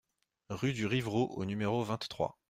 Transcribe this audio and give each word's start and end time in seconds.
Rue 0.49 0.73
du 0.73 0.87
Rivraud 0.87 1.27
au 1.37 1.45
numéro 1.45 1.83
vingt-trois 1.83 2.35